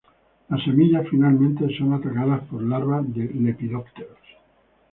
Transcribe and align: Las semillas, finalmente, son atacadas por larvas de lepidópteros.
Las 0.49 0.63
semillas, 0.63 1.05
finalmente, 1.11 1.67
son 1.77 1.93
atacadas 1.93 2.43
por 2.47 2.63
larvas 2.63 3.03
de 3.13 3.25
lepidópteros. 3.35 4.17